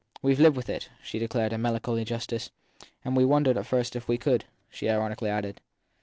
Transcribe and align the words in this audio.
We 0.23 0.33
ve 0.33 0.41
lived 0.41 0.55
with 0.57 0.67
it/ 0.67 0.89
she 1.03 1.19
declared 1.19 1.53
in 1.53 1.61
melancholy 1.61 2.03
justice. 2.05 2.49
And 3.05 3.15
we 3.15 3.23
wondered 3.23 3.55
at 3.55 3.67
first 3.67 3.95
if 3.95 4.07
we 4.07 4.17
could! 4.17 4.45
she 4.67 4.89
ironically 4.89 5.29
added. 5.29 5.61